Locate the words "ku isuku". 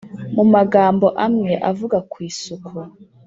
2.11-2.75